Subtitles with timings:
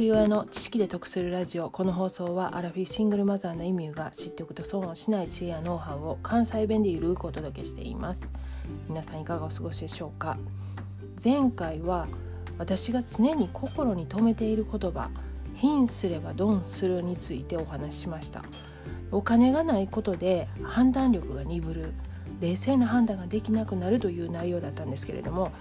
[0.00, 8.32] 人親の知識で得するラジオこの放送はアラフィシングルマザーの意味が知っておくと損をしない知恵やノウハウを関西弁でゆるくお届けしています。
[8.88, 10.36] 皆さんいかがお過ごしでしょうか？
[11.22, 12.08] 前回は
[12.58, 15.10] 私が常に心に留めている言葉
[15.54, 18.42] 貧すればドンするについてお話ししました。
[19.12, 21.92] お金がないことで判断力が鈍る。
[22.40, 25.52] 冷静な判断ができなくなるという内容だったんですけれども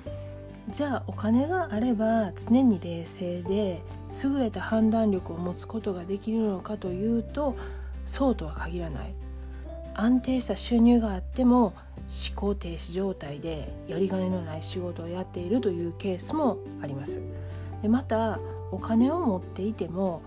[0.70, 3.82] じゃあお金があれば常に冷静で
[4.24, 7.56] 優れた判断力を持つことができるのかというと
[8.06, 9.14] そうとは限らない。
[9.96, 11.74] 安定した収入があっても
[12.08, 17.22] 思考停止状態でやり金のない仕事をやっているというケースもあります。
[17.82, 18.40] でまた
[18.72, 20.22] お金を持っていても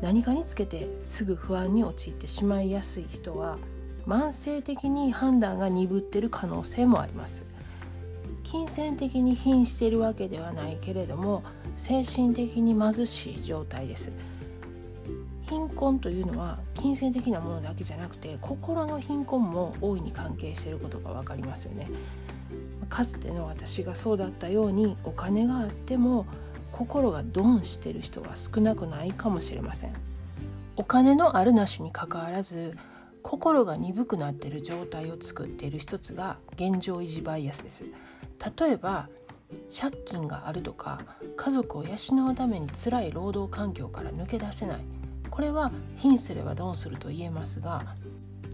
[0.00, 3.58] 何かにつけてすぐ不安に陥ってしまいやすい人は
[4.06, 7.42] 慢性的に判断が鈍っている可能性もあります。
[8.42, 11.42] 金銭的に貧しているわけではないけれども
[11.76, 14.10] 精神的に貧しい状態です。
[15.48, 21.90] 貧困というのは金銭的なものだけじゃなくて心の貧困も大いに関係していることが分かりますよね。
[22.88, 26.26] かつての私がそうだったようにお金があっても
[26.72, 29.92] 心がドンしてる人は少なくないかもしれません。
[30.76, 32.76] お金のあるなしにかかわらず
[33.22, 37.84] 心が鈍くなっている状態を作っている一つが現状維持バイアスです。
[38.58, 39.08] 例えば
[39.74, 41.00] 借金があるとか
[41.36, 41.90] 家族を養
[42.30, 44.84] うために辛い労働環境から抜け出せない。
[45.30, 47.94] これは貧すればドンすると言えますが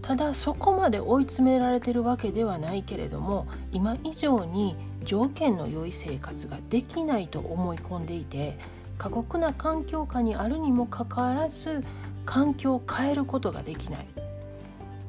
[0.03, 8.59] ただそこまで追い詰められてるわけではないけれども今以上に条件の良い生活ができないと思い込んでいて
[8.99, 11.83] 過酷な環境下にあるにもかかわらず
[12.23, 14.07] 環境を変えることができない。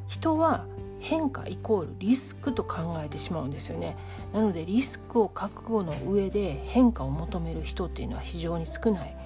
[0.09, 0.65] 人は
[1.09, 3.97] 変化イコールリスクと考えてしまうんですよね。
[4.33, 9.17] なのでリスクを覚悟の上で変化を求める人っていうのは非常に少ない。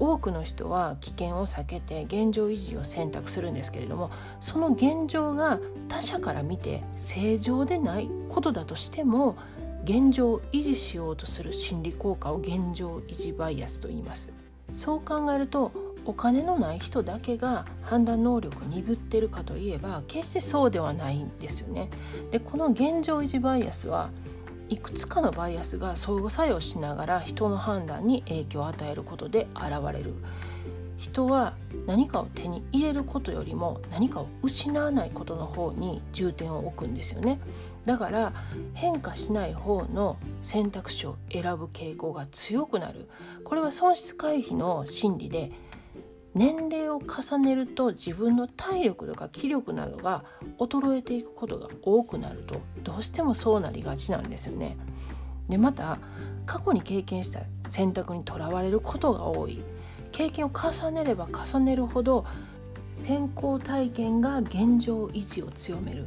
[0.00, 4.10] 多くの人は危険を避けて現状維持を選択するんですけれども
[4.40, 9.36] その現状が他者から見て正常でないことだとしても
[9.84, 14.32] 現状を維持しようとする心理効果を現状維持バイアスと言います。
[14.72, 15.70] そう考えると
[16.06, 21.90] お金のない人だけが判断能力鈍ってるかといえば決してそうではないんですよね。
[22.30, 24.10] でこの現状維持バイアスは
[24.68, 30.14] いくつかのバイアスが相互作用しながら人の判断に影響を与えることで現れる。
[31.04, 31.54] 人は
[31.86, 37.38] 何かを手に入れることよりも何かを失わないことの方に重点を置くんですよね
[37.84, 38.32] だから
[38.72, 43.08] 変化しない方の選択肢を選ぶ傾向が強くなる
[43.44, 45.52] これは損失回避の心理で
[46.34, 50.24] 年齢を重ねると自分の体力とか気力などが
[50.58, 54.76] 衰えていくことが多くなるとどうしてもそうなりがちなんですよね。
[55.48, 55.98] でまた
[56.46, 59.62] 過去に経験した選択にとらわれることが多い。
[60.12, 62.24] 経験を重ねれば重ねるほど
[62.92, 66.06] 先行体験が現状維持を強める。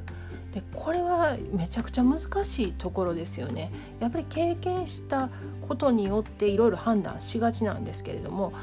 [0.53, 3.71] でこれはめちゃくちゃ難しいところですよね。
[3.99, 5.29] やっぱり経験した
[5.67, 8.53] ことによっていろいろ判断しがちなんですけれども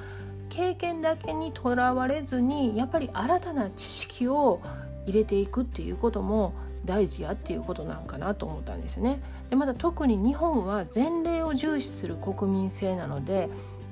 [0.54, 4.60] 経験だけにとらわれずにやっぱり新たな知識を
[5.04, 6.54] 入れていくっていうことも
[6.84, 9.20] 大事やっていうことなんかなと思ったんですね。
[9.50, 13.48] でまた特に日本は前例を重視する国民性なので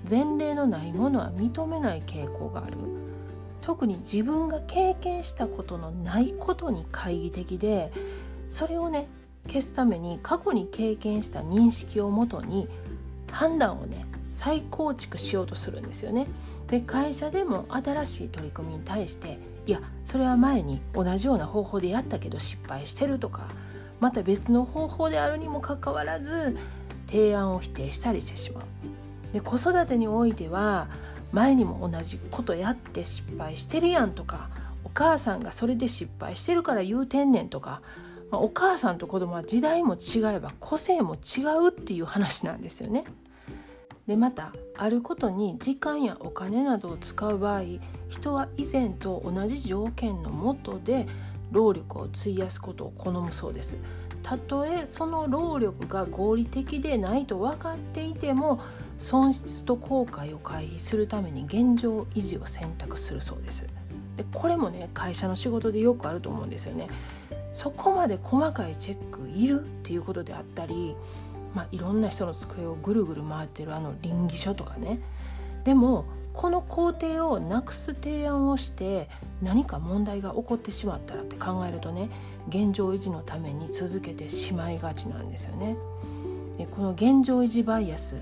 [0.08, 2.76] 前例のないものは認めない傾向がある。
[3.60, 7.92] 特に自分が経験したことのないことに懐疑的で
[8.50, 9.08] それをね
[9.46, 12.68] 消すために過去に経験した認識をもとに
[13.32, 16.26] 判断をね再構築しようとするんですよね。
[16.72, 23.46] で会社でも新しい取り組みに対していやそれは前に同じような方法でやったけど失敗してるとか
[24.00, 26.56] また別の方法であるにもかかわらず
[27.08, 28.64] 提案を否定したりしてしまう。
[29.34, 30.88] で子育てにおいては
[31.30, 34.48] 前にも同じことやって失敗してるやんとか
[34.82, 37.82] お母さんがそれで失敗してるから言うてんねんとか、
[38.30, 43.04] まあ、お母さんと子供は時代も違えば個性も違うっていう話なんですよね。
[44.06, 47.62] でまたあることに時間やお金などを使う場合
[48.08, 51.06] 人は以前と同じ条件のもとで
[51.50, 53.76] 労力を費やすことを好むそうです。
[54.22, 58.60] たとえその労力が合理的でないと分かっていても
[58.96, 63.66] 損失と後悔を回避するために現状維持を選択するそうです。
[64.16, 66.88] でこれもね会社の仕事でよくあると思うんですよね。
[67.52, 70.96] そこまで細かいチェックいるっていうことであったり
[71.54, 75.00] まあ、いろんな人の机をぐるぐる回ってるあの倫理書とかね
[75.64, 79.08] でもこの工程をなくす提案をして
[79.43, 82.08] 何か問題が起こってしまったらって考えるとね
[82.49, 85.76] 現状維持のために続けてしまいがちなんですよね。
[86.56, 88.16] でこの現状維持バイアス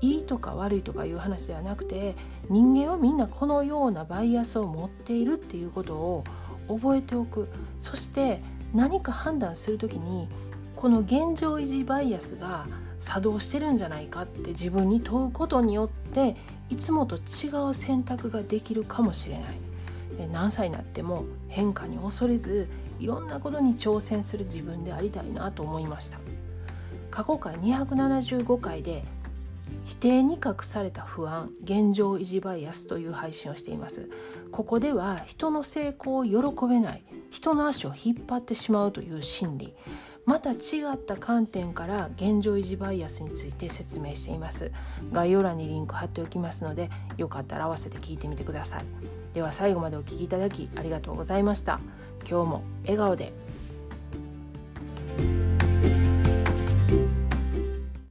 [0.00, 2.16] いいとか悪いとかいう話ではなくて
[2.48, 6.24] 人間はみんなこのようなバイアスを持っているっていうことを
[6.68, 7.48] 覚えておく
[7.80, 8.42] そして
[8.74, 10.28] 何か判断する時に
[10.82, 12.66] この現状維持バイアスが
[12.98, 16.34] 作動してるんじゃないかって自分に問うことによって
[16.70, 20.28] いつもと違う選択ができるかもしれない。
[20.32, 22.68] 何歳になっても変化に恐れず
[22.98, 26.18] いろんなことに挑戦する自分でありたいなと思いました。
[27.12, 29.04] 過去回275回で
[29.84, 34.10] 否定に隠された不安現状維持バイアスという配信をしています。
[34.50, 39.74] ここでは人の成功を喜べない人の足を引っ張ってしまうという心理。
[40.24, 40.56] また違
[40.94, 44.70] った観点から現状維持バイアスについて説明しています。
[45.12, 48.84] 概要欄にリンク貼っておきますのでよかったら合わせて聞いてみてください。
[49.34, 51.80] では最後までお聴きいただきありがとうございました。
[52.28, 53.41] 今日も笑顔で。